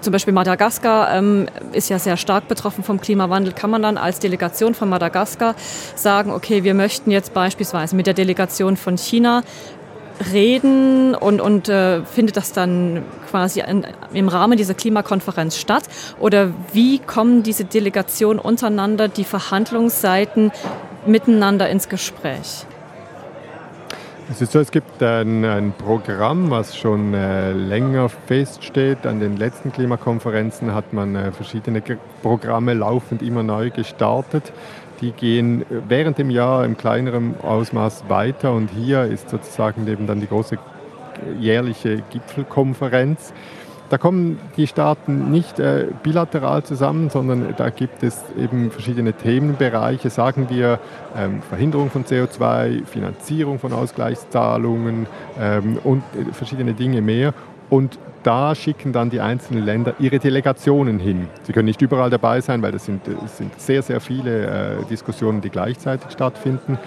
zum 0.00 0.12
Beispiel 0.12 0.32
Madagaskar 0.32 1.12
ähm, 1.12 1.48
ist 1.72 1.88
ja 1.90 1.98
sehr 1.98 2.16
stark 2.16 2.46
betroffen 2.46 2.84
vom 2.84 3.00
Klimawandel, 3.00 3.52
kann 3.52 3.70
man 3.70 3.82
dann 3.82 3.98
als 3.98 4.20
Delegation 4.20 4.74
von 4.74 4.88
Madagaskar 4.88 5.56
sagen, 5.96 6.30
okay, 6.30 6.62
wir 6.62 6.74
möchten 6.74 7.10
jetzt 7.10 7.34
beispielsweise 7.34 7.96
mit 7.96 8.06
der 8.06 8.14
Delegation 8.14 8.76
von 8.76 8.96
China 8.96 9.42
reden 10.32 11.14
und, 11.14 11.40
und 11.40 11.68
äh, 11.68 12.04
findet 12.04 12.36
das 12.36 12.52
dann 12.52 13.02
quasi 13.30 13.60
in, 13.60 13.86
im 14.12 14.28
Rahmen 14.28 14.56
dieser 14.56 14.74
Klimakonferenz 14.74 15.58
statt? 15.58 15.84
Oder 16.18 16.50
wie 16.72 16.98
kommen 16.98 17.42
diese 17.42 17.64
Delegationen 17.64 18.38
untereinander, 18.38 19.08
die 19.08 19.24
Verhandlungsseiten 19.24 20.52
miteinander 21.06 21.68
ins 21.68 21.88
Gespräch? 21.88 22.66
Es 24.28 24.42
ist 24.42 24.50
so, 24.50 24.58
es 24.58 24.72
gibt 24.72 25.00
ein, 25.04 25.44
ein 25.44 25.72
Programm, 25.72 26.50
was 26.50 26.76
schon 26.76 27.14
äh, 27.14 27.52
länger 27.52 28.08
feststeht. 28.08 29.06
An 29.06 29.20
den 29.20 29.36
letzten 29.36 29.70
Klimakonferenzen 29.70 30.74
hat 30.74 30.92
man 30.92 31.14
äh, 31.14 31.30
verschiedene 31.30 31.80
Programme 32.22 32.74
laufend 32.74 33.22
immer 33.22 33.44
neu 33.44 33.70
gestartet. 33.70 34.52
Die 35.00 35.12
gehen 35.12 35.64
während 35.88 36.18
dem 36.18 36.30
Jahr 36.30 36.64
im 36.64 36.76
kleineren 36.76 37.34
Ausmaß 37.40 38.04
weiter 38.08 38.52
und 38.52 38.70
hier 38.70 39.04
ist 39.04 39.28
sozusagen 39.30 39.86
eben 39.86 40.06
dann 40.06 40.20
die 40.20 40.26
große 40.26 40.58
jährliche 41.38 42.02
Gipfelkonferenz. 42.10 43.32
Da 43.88 43.98
kommen 43.98 44.40
die 44.56 44.66
Staaten 44.66 45.30
nicht 45.30 45.60
äh, 45.60 45.86
bilateral 46.02 46.64
zusammen, 46.64 47.08
sondern 47.08 47.54
da 47.56 47.70
gibt 47.70 48.02
es 48.02 48.20
eben 48.36 48.72
verschiedene 48.72 49.12
Themenbereiche, 49.12 50.10
sagen 50.10 50.48
wir 50.50 50.80
ähm, 51.16 51.40
Verhinderung 51.40 51.90
von 51.90 52.04
CO2, 52.04 52.84
Finanzierung 52.84 53.60
von 53.60 53.72
Ausgleichszahlungen 53.72 55.06
ähm, 55.40 55.78
und 55.84 56.02
äh, 56.14 56.32
verschiedene 56.32 56.74
Dinge 56.74 57.00
mehr. 57.00 57.32
Und 57.70 57.98
da 58.22 58.54
schicken 58.54 58.92
dann 58.92 59.10
die 59.10 59.20
einzelnen 59.20 59.64
Länder 59.64 59.94
ihre 60.00 60.18
Delegationen 60.18 60.98
hin. 60.98 61.28
Sie 61.44 61.52
können 61.52 61.66
nicht 61.66 61.80
überall 61.80 62.10
dabei 62.10 62.40
sein, 62.40 62.60
weil 62.60 62.72
das 62.72 62.84
sind, 62.84 63.02
das 63.06 63.38
sind 63.38 63.58
sehr, 63.60 63.82
sehr 63.82 64.00
viele 64.00 64.46
äh, 64.46 64.84
Diskussionen, 64.90 65.40
die 65.40 65.50
gleichzeitig 65.50 66.10
stattfinden. 66.10 66.78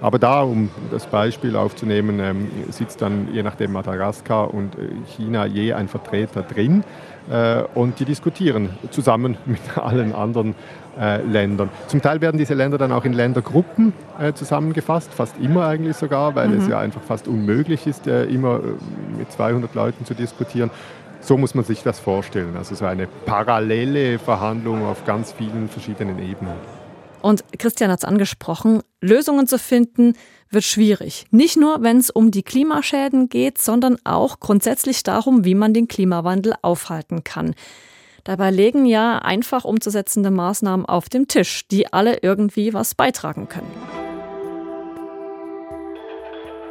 Aber 0.00 0.18
da, 0.18 0.42
um 0.42 0.70
das 0.90 1.06
Beispiel 1.06 1.56
aufzunehmen, 1.56 2.20
ähm, 2.20 2.50
sitzt 2.70 3.02
dann 3.02 3.28
je 3.32 3.42
nachdem 3.42 3.72
Madagaskar 3.72 4.54
und 4.54 4.76
äh, 4.76 4.88
China 5.16 5.46
je 5.46 5.72
ein 5.72 5.88
Vertreter 5.88 6.42
drin 6.42 6.84
äh, 7.30 7.62
und 7.74 7.98
die 7.98 8.04
diskutieren 8.04 8.70
zusammen 8.90 9.36
mit 9.46 9.76
allen 9.76 10.14
anderen 10.14 10.54
äh, 10.98 11.20
Ländern. 11.22 11.70
Zum 11.88 12.00
Teil 12.00 12.20
werden 12.20 12.38
diese 12.38 12.54
Länder 12.54 12.78
dann 12.78 12.92
auch 12.92 13.04
in 13.04 13.12
Ländergruppen 13.12 13.92
äh, 14.20 14.32
zusammengefasst, 14.32 15.12
fast 15.12 15.36
immer 15.40 15.66
eigentlich 15.66 15.96
sogar, 15.96 16.34
weil 16.36 16.48
mhm. 16.48 16.58
es 16.58 16.68
ja 16.68 16.78
einfach 16.78 17.02
fast 17.02 17.26
unmöglich 17.26 17.86
ist, 17.86 18.06
äh, 18.06 18.24
immer 18.24 18.58
äh, 18.58 19.18
mit 19.18 19.32
200 19.32 19.74
Leuten 19.74 20.04
zu 20.04 20.14
diskutieren. 20.14 20.70
So 21.20 21.36
muss 21.36 21.56
man 21.56 21.64
sich 21.64 21.82
das 21.82 21.98
vorstellen. 21.98 22.56
Also 22.56 22.76
so 22.76 22.84
eine 22.84 23.08
parallele 23.26 24.20
Verhandlung 24.20 24.86
auf 24.86 25.04
ganz 25.04 25.32
vielen 25.32 25.68
verschiedenen 25.68 26.20
Ebenen. 26.20 26.77
Und 27.22 27.44
Christian 27.58 27.90
hat 27.90 28.00
es 28.00 28.04
angesprochen, 28.04 28.82
Lösungen 29.00 29.46
zu 29.46 29.58
finden 29.58 30.14
wird 30.50 30.64
schwierig. 30.64 31.26
Nicht 31.30 31.56
nur, 31.56 31.82
wenn 31.82 31.98
es 31.98 32.10
um 32.10 32.30
die 32.30 32.42
Klimaschäden 32.42 33.28
geht, 33.28 33.58
sondern 33.58 33.98
auch 34.04 34.40
grundsätzlich 34.40 35.02
darum, 35.02 35.44
wie 35.44 35.54
man 35.54 35.74
den 35.74 35.88
Klimawandel 35.88 36.54
aufhalten 36.62 37.24
kann. 37.24 37.54
Dabei 38.24 38.50
legen 38.50 38.84
ja 38.86 39.18
einfach 39.18 39.64
umzusetzende 39.64 40.30
Maßnahmen 40.30 40.86
auf 40.86 41.08
dem 41.08 41.28
Tisch, 41.28 41.66
die 41.68 41.92
alle 41.92 42.18
irgendwie 42.22 42.74
was 42.74 42.94
beitragen 42.94 43.48
können. 43.48 43.70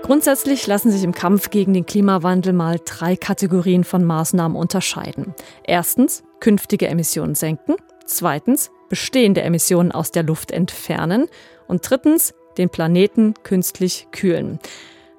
Grundsätzlich 0.03 0.65
lassen 0.67 0.91
sich 0.91 1.03
im 1.03 1.13
Kampf 1.13 1.49
gegen 1.49 1.73
den 1.73 1.85
Klimawandel 1.85 2.53
mal 2.53 2.79
drei 2.83 3.15
Kategorien 3.15 3.83
von 3.83 4.05
Maßnahmen 4.05 4.55
unterscheiden. 4.55 5.33
Erstens 5.63 6.23
künftige 6.39 6.87
Emissionen 6.87 7.35
senken, 7.35 7.75
zweitens 8.05 8.71
bestehende 8.89 9.41
Emissionen 9.41 9.91
aus 9.91 10.11
der 10.11 10.23
Luft 10.23 10.51
entfernen 10.51 11.27
und 11.67 11.89
drittens 11.89 12.33
den 12.57 12.69
Planeten 12.69 13.33
künstlich 13.43 14.07
kühlen. 14.11 14.59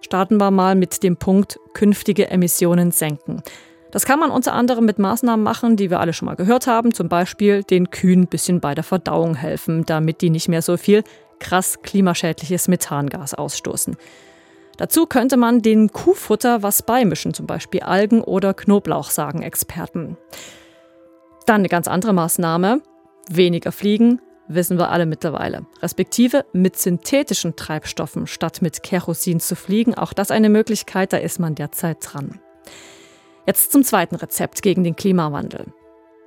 Starten 0.01 0.39
wir 0.39 0.51
mal 0.51 0.75
mit 0.75 1.03
dem 1.03 1.17
Punkt 1.17 1.59
künftige 1.75 2.31
Emissionen 2.31 2.91
senken. 2.91 3.43
Das 3.91 4.05
kann 4.05 4.19
man 4.19 4.31
unter 4.31 4.53
anderem 4.53 4.85
mit 4.85 4.99
Maßnahmen 4.99 5.43
machen, 5.43 5.77
die 5.77 5.91
wir 5.91 6.01
alle 6.01 6.13
schon 6.13 6.27
mal 6.27 6.37
gehört 6.37 6.67
haben, 6.67 6.93
zum 6.93 7.09
Beispiel 7.09 7.63
den 7.63 7.91
Kühen 7.91 8.23
ein 8.23 8.27
bisschen 8.27 8.61
bei 8.61 8.75
der 8.75 8.85
Verdauung 8.85 9.35
helfen, 9.35 9.87
damit 9.87 10.21
die 10.21 10.31
nicht 10.31 10.49
mehr 10.49 10.63
so 10.63 10.77
viel 10.77 11.05
krass 11.39 11.81
klimaschädliches 11.83 12.69
Methangas 12.69 13.35
ausstoßen. 13.35 13.97
Dazu 14.77 15.07
könnte 15.07 15.37
man 15.37 15.63
den 15.63 15.91
Kuhfutter 15.93 16.63
was 16.63 16.83
beimischen, 16.83 17.35
zum 17.35 17.47
Beispiel 17.47 17.81
Algen 17.81 18.23
oder 18.23 18.55
Knoblauch, 18.55 19.11
sagen 19.11 19.43
Experten. 19.43 20.17
Dann 21.47 21.63
eine 21.63 21.69
ganz 21.69 21.89
andere 21.89 22.13
Maßnahme, 22.13 22.83
weniger 23.31 23.73
fliegen, 23.73 24.21
wissen 24.49 24.79
wir 24.79 24.91
alle 24.91 25.07
mittlerweile. 25.07 25.67
Respektive 25.83 26.45
mit 26.53 26.77
synthetischen 26.77 27.57
Treibstoffen 27.57 28.27
statt 28.27 28.63
mit 28.63 28.83
Kerosin 28.83 29.41
zu 29.41 29.57
fliegen. 29.57 29.95
Auch 29.95 30.13
das 30.13 30.31
eine 30.31 30.49
Möglichkeit, 30.49 31.13
da 31.13 31.19
ist 31.19 31.39
man 31.39 31.55
derzeit 31.55 31.99
dran. 32.01 32.41
Jetzt 33.47 33.73
zum 33.73 33.83
zweiten 33.83 34.17
Rezept 34.17 34.63
gegen 34.63 34.85
den 34.85 34.97
Klimawandel. 34.97 35.67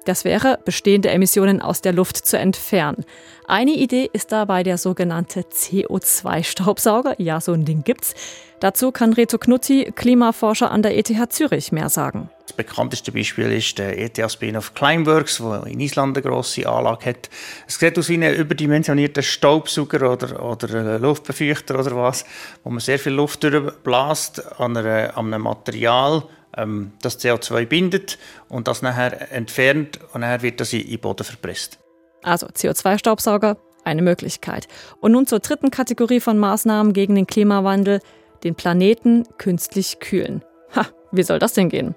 Das 0.05 0.25
wäre, 0.25 0.57
bestehende 0.65 1.09
Emissionen 1.09 1.61
aus 1.61 1.81
der 1.81 1.93
Luft 1.93 2.17
zu 2.17 2.37
entfernen. 2.37 3.05
Eine 3.47 3.71
Idee 3.71 4.09
ist 4.11 4.31
dabei 4.31 4.63
der 4.63 4.79
sogenannte 4.79 5.41
CO2-Staubsauger. 5.41 7.15
Ja, 7.19 7.39
so 7.39 7.53
ein 7.53 7.65
Ding 7.65 7.83
gibt's. 7.83 8.15
Dazu 8.59 8.91
kann 8.91 9.13
Reto 9.13 9.37
Knutti, 9.37 9.91
Klimaforscher 9.95 10.71
an 10.71 10.81
der 10.81 10.97
ETH 10.97 11.11
Zürich, 11.31 11.71
mehr 11.71 11.89
sagen. 11.89 12.29
Das 12.47 12.53
bekannteste 12.53 13.11
Beispiel 13.11 13.51
ist 13.51 13.77
der 13.77 13.97
ETH 13.97 14.31
Spin-off 14.31 14.73
Climeworks, 14.73 15.37
der 15.37 15.67
in 15.67 15.79
Island 15.79 16.17
eine 16.17 16.27
grosse 16.27 16.67
Anlage 16.67 17.05
hat. 17.05 17.29
Es 17.67 17.79
sieht 17.79 17.97
aus 17.97 18.09
wie 18.09 18.23
ein 18.23 18.35
überdimensionierter 18.35 19.21
Staubsauger 19.21 20.11
oder, 20.11 20.43
oder 20.43 20.99
Luftbefeuchter 20.99 21.79
oder 21.79 21.95
was, 21.95 22.25
wo 22.63 22.69
man 22.69 22.79
sehr 22.79 22.99
viel 22.99 23.13
Luft 23.13 23.43
durchbläst 23.43 24.59
an, 24.59 24.75
an 24.77 25.33
einem 25.33 25.41
Material, 25.41 26.23
ähm, 26.57 26.93
das 27.01 27.19
CO2 27.19 27.65
bindet 27.65 28.17
und 28.49 28.67
das 28.67 28.81
nachher 28.81 29.31
entfernt 29.31 29.99
und 30.13 30.21
nachher 30.21 30.41
wird 30.41 30.59
das 30.59 30.73
in 30.73 30.87
den 30.87 30.99
Boden 30.99 31.23
verpresst. 31.23 31.79
Also 32.23 32.47
CO2-Staubsauger, 32.47 33.57
eine 33.83 34.01
Möglichkeit. 34.01 34.67
Und 34.99 35.13
nun 35.13 35.27
zur 35.27 35.39
dritten 35.39 35.71
Kategorie 35.71 36.19
von 36.19 36.37
Maßnahmen 36.37 36.93
gegen 36.93 37.15
den 37.15 37.27
Klimawandel, 37.27 37.99
den 38.43 38.55
Planeten 38.55 39.23
künstlich 39.37 39.99
kühlen. 39.99 40.43
Ha, 40.75 40.87
wie 41.11 41.23
soll 41.23 41.39
das 41.39 41.53
denn 41.53 41.69
gehen? 41.69 41.95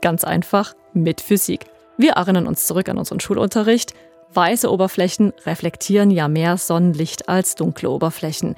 Ganz 0.00 0.24
einfach 0.24 0.74
mit 0.92 1.20
Physik. 1.20 1.66
Wir 1.96 2.12
erinnern 2.12 2.46
uns 2.46 2.66
zurück 2.66 2.88
an 2.88 2.98
unseren 2.98 3.20
Schulunterricht. 3.20 3.94
Weiße 4.32 4.70
Oberflächen 4.70 5.32
reflektieren 5.44 6.10
ja 6.10 6.28
mehr 6.28 6.56
Sonnenlicht 6.58 7.28
als 7.28 7.54
dunkle 7.54 7.90
Oberflächen. 7.90 8.54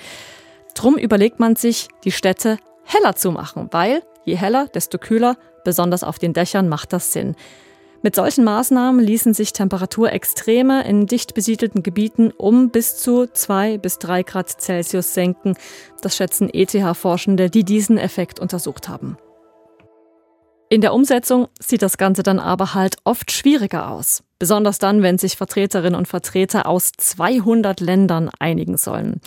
Drum 0.75 0.97
überlegt 0.97 1.39
man 1.41 1.57
sich, 1.57 1.89
die 2.05 2.13
Städte 2.13 2.59
heller 2.85 3.15
zu 3.15 3.31
machen, 3.31 3.69
weil 3.71 4.03
Je 4.29 4.37
heller, 4.37 4.69
desto 4.69 4.99
kühler, 4.99 5.39
besonders 5.65 6.05
auf 6.05 6.19
den 6.19 6.35
Dächern 6.35 6.69
macht 6.69 6.93
das 6.93 7.15
Sinn. 7.15 7.35
Mit 8.03 8.15
solchen 8.15 8.45
Maßnahmen 8.45 9.03
ließen 9.03 9.33
sich 9.33 9.55
Temperaturextreme 9.55 10.87
in 10.87 11.07
dicht 11.07 11.33
besiedelten 11.33 11.83
Gebieten 11.83 12.31
um 12.37 12.69
bis 12.69 12.99
zu 12.99 13.27
zwei 13.33 13.79
bis 13.79 13.99
drei 13.99 14.23
Grad 14.23 14.51
Celsius 14.51 15.15
senken. 15.15 15.57
Das 16.03 16.15
schätzen 16.15 16.51
ETH-Forschende, 16.53 17.49
die 17.49 17.65
diesen 17.65 17.97
Effekt 17.97 18.39
untersucht 18.39 18.91
haben. 18.91 19.17
In 20.69 20.83
der 20.83 20.93
Umsetzung 20.93 21.49
sieht 21.59 21.81
das 21.81 21.97
Ganze 21.97 22.23
dann 22.23 22.39
aber 22.39 22.75
halt 22.75 22.97
oft 23.05 23.33
schwieriger 23.33 23.91
aus. 23.91 24.25
Besonders 24.39 24.79
dann, 24.79 25.01
wenn 25.03 25.17
sich 25.17 25.39
Vertreterinnen 25.39 25.99
und 25.99 26.07
Vertreter 26.07 26.67
aus 26.67 26.93
200 26.95 27.81
Ländern 27.81 28.29
einigen 28.39 28.77
sollen. 28.77 29.23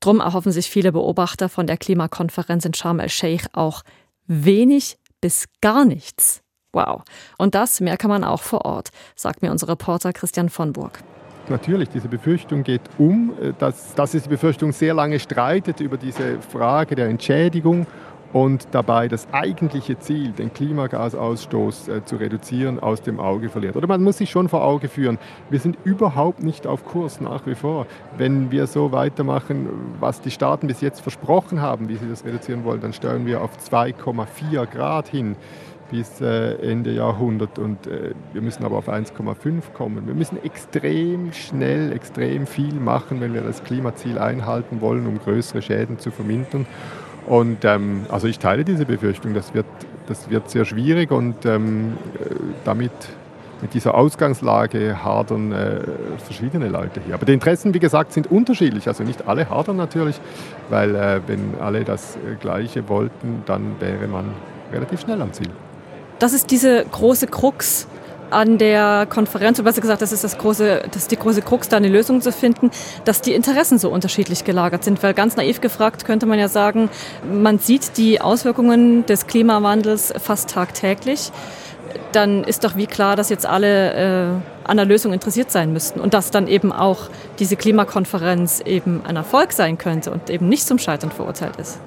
Drum 0.00 0.20
erhoffen 0.20 0.50
sich 0.50 0.70
viele 0.70 0.92
Beobachter 0.92 1.50
von 1.50 1.66
der 1.66 1.76
Klimakonferenz 1.76 2.64
in 2.64 2.72
Sharm 2.72 3.00
el-Sheikh 3.00 3.48
auch 3.52 3.82
wenig 4.30 4.98
bis 5.20 5.46
gar 5.60 5.84
nichts. 5.84 6.42
Wow. 6.72 7.02
Und 7.36 7.54
das 7.56 7.80
mehr 7.80 7.96
kann 7.96 8.10
man 8.10 8.22
auch 8.22 8.42
vor 8.42 8.64
Ort, 8.64 8.90
sagt 9.16 9.42
mir 9.42 9.50
unser 9.50 9.68
Reporter 9.68 10.12
Christian 10.12 10.48
von 10.48 10.72
Burg. 10.72 11.02
Natürlich, 11.48 11.88
diese 11.88 12.06
Befürchtung 12.06 12.62
geht 12.62 12.82
um, 12.96 13.32
äh, 13.40 13.52
dass, 13.58 13.94
dass 13.96 14.14
es 14.14 14.22
die 14.22 14.28
Befürchtung 14.28 14.70
sehr 14.70 14.94
lange 14.94 15.18
streitet 15.18 15.80
über 15.80 15.96
diese 15.96 16.40
Frage 16.40 16.94
der 16.94 17.08
Entschädigung 17.08 17.88
und 18.32 18.68
dabei 18.72 19.08
das 19.08 19.26
eigentliche 19.32 19.98
Ziel, 19.98 20.32
den 20.32 20.52
Klimagasausstoß 20.52 21.88
äh, 21.88 22.04
zu 22.04 22.16
reduzieren, 22.16 22.78
aus 22.78 23.02
dem 23.02 23.18
Auge 23.18 23.48
verliert. 23.48 23.76
Oder 23.76 23.86
man 23.86 24.02
muss 24.02 24.18
sich 24.18 24.30
schon 24.30 24.48
vor 24.48 24.62
Auge 24.64 24.88
führen, 24.88 25.18
wir 25.50 25.58
sind 25.58 25.78
überhaupt 25.84 26.42
nicht 26.42 26.66
auf 26.66 26.84
Kurs 26.84 27.20
nach 27.20 27.46
wie 27.46 27.54
vor. 27.54 27.86
Wenn 28.16 28.50
wir 28.50 28.66
so 28.66 28.92
weitermachen, 28.92 29.68
was 29.98 30.20
die 30.20 30.30
Staaten 30.30 30.66
bis 30.66 30.80
jetzt 30.80 31.00
versprochen 31.00 31.60
haben, 31.60 31.88
wie 31.88 31.96
sie 31.96 32.08
das 32.08 32.24
reduzieren 32.24 32.64
wollen, 32.64 32.80
dann 32.80 32.92
steuern 32.92 33.26
wir 33.26 33.42
auf 33.42 33.50
2,4 33.58 34.66
Grad 34.66 35.08
hin 35.08 35.36
bis 35.90 36.20
äh, 36.20 36.54
Ende 36.70 36.92
Jahrhundert 36.92 37.58
und 37.58 37.86
äh, 37.86 38.14
wir 38.32 38.42
müssen 38.42 38.64
aber 38.64 38.76
auf 38.76 38.88
1,5 38.88 39.72
kommen. 39.74 40.06
Wir 40.06 40.14
müssen 40.14 40.42
extrem 40.44 41.32
schnell, 41.32 41.92
extrem 41.92 42.46
viel 42.46 42.74
machen, 42.74 43.20
wenn 43.20 43.34
wir 43.34 43.42
das 43.42 43.64
Klimaziel 43.64 44.18
einhalten 44.18 44.80
wollen, 44.80 45.06
um 45.08 45.18
größere 45.18 45.62
Schäden 45.62 45.98
zu 45.98 46.12
vermindern. 46.12 46.66
Und 47.30 47.64
ähm, 47.64 48.06
also 48.08 48.26
ich 48.26 48.40
teile 48.40 48.64
diese 48.64 48.84
Befürchtung, 48.84 49.34
das 49.34 49.54
wird, 49.54 49.66
das 50.08 50.30
wird 50.30 50.50
sehr 50.50 50.64
schwierig 50.64 51.12
und 51.12 51.46
ähm, 51.46 51.96
äh, 52.18 52.34
damit 52.64 52.90
mit 53.62 53.72
dieser 53.72 53.94
Ausgangslage 53.94 55.04
hadern 55.04 55.52
äh, 55.52 55.78
verschiedene 56.24 56.66
Leute 56.66 57.00
hier. 57.06 57.14
Aber 57.14 57.24
die 57.26 57.32
Interessen, 57.32 57.72
wie 57.72 57.78
gesagt, 57.78 58.14
sind 58.14 58.32
unterschiedlich. 58.32 58.88
Also 58.88 59.04
nicht 59.04 59.28
alle 59.28 59.48
hadern 59.48 59.76
natürlich, 59.76 60.20
weil 60.70 60.92
äh, 60.96 61.20
wenn 61.28 61.54
alle 61.60 61.84
das 61.84 62.16
äh, 62.16 62.34
Gleiche 62.40 62.88
wollten, 62.88 63.44
dann 63.46 63.76
wäre 63.78 64.08
man 64.08 64.24
relativ 64.72 65.02
schnell 65.02 65.22
am 65.22 65.32
Ziel. 65.32 65.50
Das 66.18 66.32
ist 66.32 66.50
diese 66.50 66.84
große 66.84 67.28
Krux 67.28 67.86
an 68.30 68.58
der 68.58 69.06
Konferenz, 69.08 69.58
oder 69.58 69.66
besser 69.70 69.80
gesagt, 69.80 70.02
das 70.02 70.12
ist 70.12 70.24
das 70.24 70.38
große, 70.38 70.82
das 70.86 71.02
ist 71.02 71.10
die 71.10 71.16
große 71.16 71.42
Krux, 71.42 71.68
da 71.68 71.76
eine 71.76 71.88
Lösung 71.88 72.20
zu 72.20 72.32
finden, 72.32 72.70
dass 73.04 73.20
die 73.20 73.34
Interessen 73.34 73.78
so 73.78 73.90
unterschiedlich 73.90 74.44
gelagert 74.44 74.84
sind. 74.84 75.02
Weil 75.02 75.14
ganz 75.14 75.36
naiv 75.36 75.60
gefragt 75.60 76.04
könnte 76.04 76.26
man 76.26 76.38
ja 76.38 76.48
sagen, 76.48 76.90
man 77.30 77.58
sieht 77.58 77.96
die 77.96 78.20
Auswirkungen 78.20 79.06
des 79.06 79.26
Klimawandels 79.26 80.12
fast 80.18 80.50
tagtäglich. 80.50 81.32
Dann 82.12 82.44
ist 82.44 82.64
doch 82.64 82.76
wie 82.76 82.86
klar, 82.86 83.16
dass 83.16 83.30
jetzt 83.30 83.46
alle 83.46 83.92
äh, 83.94 84.68
an 84.68 84.76
der 84.76 84.86
Lösung 84.86 85.12
interessiert 85.12 85.50
sein 85.50 85.72
müssten 85.72 86.00
und 86.00 86.14
dass 86.14 86.30
dann 86.30 86.46
eben 86.46 86.72
auch 86.72 87.08
diese 87.38 87.56
Klimakonferenz 87.56 88.60
eben 88.64 89.02
ein 89.04 89.16
Erfolg 89.16 89.52
sein 89.52 89.78
könnte 89.78 90.10
und 90.10 90.30
eben 90.30 90.48
nicht 90.48 90.66
zum 90.66 90.78
Scheitern 90.78 91.10
verurteilt 91.10 91.56
ist. 91.56 91.78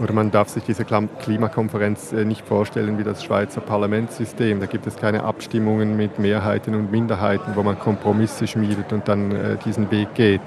Oder 0.00 0.12
man 0.12 0.30
darf 0.30 0.48
sich 0.48 0.64
diese 0.64 0.84
Klimakonferenz 0.84 2.12
äh, 2.12 2.24
nicht 2.24 2.46
vorstellen 2.46 2.98
wie 2.98 3.04
das 3.04 3.22
Schweizer 3.22 3.60
Parlamentssystem. 3.60 4.58
Da 4.58 4.66
gibt 4.66 4.86
es 4.86 4.96
keine 4.96 5.22
Abstimmungen 5.22 5.96
mit 5.96 6.18
Mehrheiten 6.18 6.74
und 6.74 6.90
Minderheiten, 6.90 7.54
wo 7.54 7.62
man 7.62 7.78
Kompromisse 7.78 8.46
schmiedet 8.46 8.92
und 8.92 9.06
dann 9.06 9.30
äh, 9.30 9.56
diesen 9.64 9.90
Weg 9.90 10.14
geht. 10.14 10.40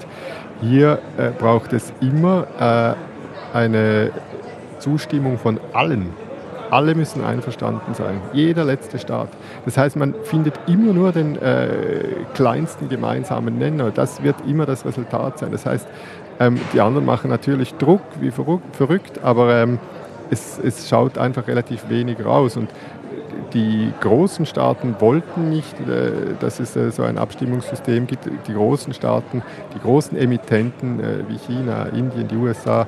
Hier 0.60 1.00
äh, 1.16 1.30
braucht 1.30 1.72
es 1.72 1.92
immer 2.00 2.46
eine 3.52 4.10
Zustimmung 4.78 5.38
von 5.38 5.58
allen. 5.72 6.10
Alle 6.70 6.94
müssen 6.94 7.24
einverstanden 7.24 7.94
sein, 7.94 8.20
jeder 8.32 8.64
letzte 8.64 8.98
Staat. 8.98 9.28
Das 9.64 9.78
heißt, 9.78 9.96
man 9.96 10.14
findet 10.24 10.54
immer 10.66 10.92
nur 10.92 11.12
den 11.12 11.36
äh, 11.36 12.24
kleinsten 12.34 12.88
gemeinsamen 12.88 13.58
Nenner. 13.58 13.90
Das 13.90 14.22
wird 14.22 14.36
immer 14.46 14.66
das 14.66 14.84
Resultat 14.84 15.38
sein. 15.38 15.50
Das 15.50 15.64
heißt, 15.64 15.86
ähm, 16.40 16.60
die 16.72 16.80
anderen 16.80 17.06
machen 17.06 17.30
natürlich 17.30 17.74
Druck 17.74 18.02
wie 18.20 18.30
verrückt, 18.30 19.20
aber 19.22 19.62
ähm, 19.62 19.78
es, 20.30 20.58
es, 20.58 20.88
schaut 20.88 21.18
einfach 21.18 21.46
relativ 21.46 21.88
wenig 21.88 22.24
raus. 22.24 22.56
Und 22.56 22.68
die 23.52 23.92
großen 24.00 24.46
Staaten 24.46 24.96
wollten 24.98 25.48
nicht, 25.48 25.74
äh, 25.80 26.34
dass 26.40 26.60
es 26.60 26.76
äh, 26.76 26.90
so 26.90 27.02
ein 27.02 27.18
Abstimmungssystem 27.18 28.06
gibt. 28.06 28.28
Die 28.46 28.52
großen 28.52 28.92
Staaten, 28.92 29.42
die 29.74 29.80
großen 29.80 30.16
Emittenten 30.18 31.00
äh, 31.00 31.24
wie 31.28 31.38
China, 31.38 31.86
Indien, 31.86 32.28
die 32.28 32.36
USA 32.36 32.86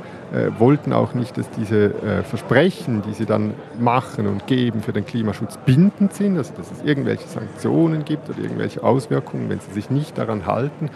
wollten 0.61 0.93
auch 0.93 1.12
nicht, 1.12 1.37
dass 1.37 1.51
diese 1.51 1.93
Versprechen, 2.23 3.03
die 3.03 3.14
sie 3.14 3.27
dann 3.27 3.53
machen 3.81 4.29
und 4.29 4.47
geben 4.47 4.81
für 4.81 4.93
den 4.93 5.05
Klimaschutz, 5.05 5.59
bindend 5.66 6.14
sind, 6.14 6.38
also 6.38 6.53
dass 6.57 6.71
es 6.71 6.85
irgendwelche 6.85 7.27
Sanktionen 7.27 8.05
gibt 8.05 8.31
oder 8.31 8.38
irgendwelche 8.38 8.85
Auswirkungen, 8.85 9.49
wenn 9.49 9.59
sie 9.59 9.73
sich 9.73 9.90
nicht 9.90 10.16
daran 10.19 10.47
halten. 10.47 10.88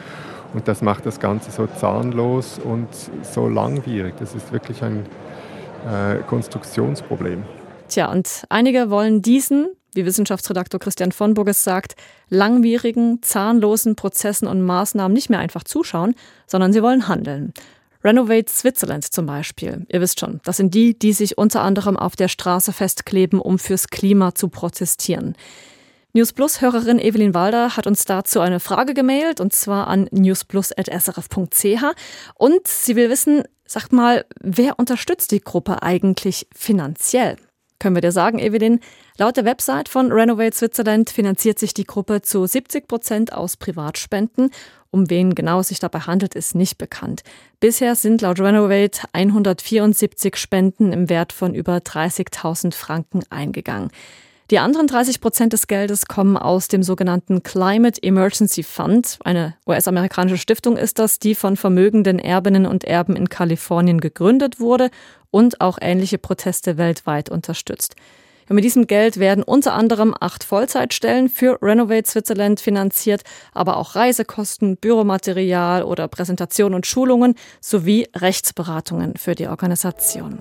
Und 0.53 0.69
das 0.69 0.83
macht 0.83 1.05
das 1.05 1.19
Ganze 1.19 1.51
so 1.51 1.67
zahnlos 1.67 2.61
und 2.63 2.87
so 3.23 3.49
langwierig. 3.49 4.15
Das 4.21 4.37
ist 4.37 4.53
wirklich 4.53 4.85
ein 4.85 5.05
Konstruktionsproblem. 6.29 7.43
Tja, 7.95 8.11
und 8.11 8.43
einige 8.49 8.91
wollen 8.91 9.23
diesen, 9.23 9.69
wie 9.93 10.05
Wissenschaftsredaktor 10.05 10.81
Christian 10.81 11.13
von 11.13 11.35
Burges 11.35 11.63
sagt, 11.63 11.95
langwierigen, 12.29 13.23
zahnlosen 13.23 13.95
Prozessen 13.95 14.49
und 14.49 14.63
Maßnahmen 14.63 15.13
nicht 15.13 15.31
mehr 15.31 15.39
einfach 15.39 15.63
zuschauen, 15.63 16.17
sondern 16.49 16.73
sie 16.73 16.83
wollen 16.83 17.07
handeln. 17.07 17.55
Renovate 18.03 18.51
Switzerland 18.51 19.05
zum 19.05 19.27
Beispiel. 19.27 19.87
Ihr 19.89 20.01
wisst 20.01 20.19
schon, 20.19 20.41
das 20.43 20.57
sind 20.57 20.75
die, 20.75 20.99
die 20.99 21.13
sich 21.13 21.39
unter 21.39 21.61
anderem 21.61 21.97
auf 21.97 22.17
der 22.17 22.27
Straße 22.27 22.73
festkleben, 22.73 23.39
um 23.39 23.61
fürs 23.61 23.87
Klima 23.87 24.35
zu 24.35 24.49
protestieren. 24.49 25.37
News 26.15 26.33
Plus 26.33 26.61
Hörerin 26.61 26.99
Evelyn 26.99 27.33
Walder 27.33 27.77
hat 27.77 27.87
uns 27.87 28.07
dazu 28.07 28.41
eine 28.41 28.59
Frage 28.59 28.95
gemailt 28.95 29.41
und 29.41 29.53
zwar 29.53 29.87
an 29.87 30.09
newsplus.srf.ch 30.11 31.85
und 32.35 32.67
sie 32.67 32.97
will 32.97 33.09
wissen, 33.09 33.45
sagt 33.67 33.93
mal, 33.93 34.25
wer 34.41 34.81
unterstützt 34.81 35.31
die 35.31 35.41
Gruppe 35.41 35.85
eigentlich 35.85 36.49
finanziell? 36.53 37.37
Können 37.85 37.97
wir 37.97 38.01
dir 38.01 38.13
sagen, 38.13 38.39
Evelyn, 38.39 38.81
laut 39.19 39.37
der 39.37 39.45
Website 39.45 39.91
von 39.91 40.11
Renovate 40.11 40.57
Switzerland 40.57 41.11
finanziert 41.11 41.59
sich 41.59 41.75
die 41.75 41.85
Gruppe 41.85 42.23
zu 42.23 42.47
70 42.47 42.89
Prozent 42.89 43.35
aus 43.35 43.59
Privatspenden. 43.59 44.53
Um 44.91 45.11
wen 45.11 45.35
genau 45.35 45.61
es 45.61 45.69
sich 45.69 45.81
dabei 45.81 45.99
handelt, 45.99 46.35
ist 46.35 46.55
nicht 46.55 46.79
bekannt. 46.79 47.25
Bisher 47.61 47.95
sind 47.95 48.23
laut 48.23 48.41
Renovate 48.41 49.03
174 49.13 50.35
Spenden 50.37 50.95
im 50.95 51.11
Wert 51.11 51.35
von 51.35 51.55
über 51.55 51.77
30.000 51.77 52.73
Franken 52.73 53.23
eingegangen. 53.29 53.91
Die 54.51 54.59
anderen 54.59 54.87
30 54.87 55.23
Prozent 55.23 55.55
des 55.55 55.69
Geldes 55.69 56.05
kommen 56.05 56.37
aus 56.37 56.69
dem 56.69 56.83
sogenannten 56.83 57.43
Climate 57.43 58.03
Emergency 58.03 58.63
Fund. 58.63 59.19
Eine 59.25 59.57
US-amerikanische 59.67 60.37
Stiftung 60.37 60.77
ist 60.77 60.99
das, 60.99 61.19
die 61.19 61.35
von 61.35 61.57
vermögenden 61.57 62.19
Erbinnen 62.19 62.67
und 62.67 62.85
Erben 62.85 63.17
in 63.17 63.31
Kalifornien 63.31 64.03
gegründet 64.03 64.61
wurde 64.61 64.91
und 65.31 65.63
auch 65.63 65.79
ähnliche 65.81 66.19
Proteste 66.19 66.77
weltweit 66.77 67.31
unterstützt. 67.31 67.97
Und 68.47 68.57
mit 68.57 68.65
diesem 68.65 68.87
Geld 68.87 69.19
werden 69.19 69.43
unter 69.43 69.73
anderem 69.73 70.15
acht 70.21 70.45
Vollzeitstellen 70.45 71.31
für 71.31 71.59
Renovate 71.63 72.07
Switzerland 72.07 72.61
finanziert, 72.61 73.23
aber 73.55 73.79
auch 73.79 73.95
Reisekosten, 73.95 74.77
Büromaterial 74.77 75.83
oder 75.85 76.07
Präsentationen 76.07 76.75
und 76.75 76.87
Schulungen 76.87 77.35
sowie 77.63 78.09
Rechtsberatungen 78.15 79.17
für 79.17 79.35
die 79.35 79.49
Organisation. 79.49 80.41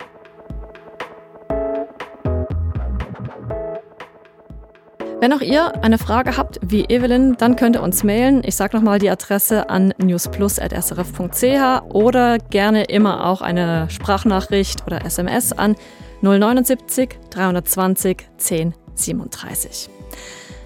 Wenn 5.24 5.32
auch 5.32 5.40
ihr 5.40 5.82
eine 5.82 5.98
Frage 5.98 6.36
habt 6.36 6.60
wie 6.62 6.84
Evelyn, 6.84 7.38
dann 7.38 7.56
könnt 7.56 7.78
ihr 7.78 7.82
uns 7.82 8.04
mailen. 8.04 8.42
Ich 8.44 8.58
sage 8.58 8.76
nochmal 8.76 9.00
die 9.00 9.10
Adresse 9.10 9.70
an 9.70 9.94
newsplus.srf.ch 9.98 11.94
oder 11.94 12.40
gerne 12.40 12.84
immer 12.84 13.26
auch 13.26 13.40
eine 13.40 13.90
Sprachnachricht 13.90 14.86
oder 14.86 15.06
SMS 15.06 15.54
an 15.54 15.78
079 16.24 17.18
320 17.30 18.28
1037. 18.34 19.90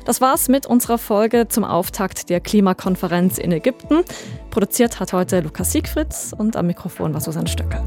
Das 0.05 0.21
war's 0.21 0.47
mit 0.49 0.65
unserer 0.65 0.97
Folge 0.97 1.47
zum 1.47 1.63
Auftakt 1.63 2.31
der 2.31 2.39
Klimakonferenz 2.39 3.37
in 3.37 3.51
Ägypten. 3.51 3.99
Produziert 4.49 4.99
hat 4.99 5.13
heute 5.13 5.41
Lukas 5.41 5.71
Siegfrieds 5.71 6.33
und 6.33 6.55
am 6.55 6.65
Mikrofon 6.65 7.13
war 7.13 7.21
Susanne 7.21 7.47
Stöckel. 7.47 7.83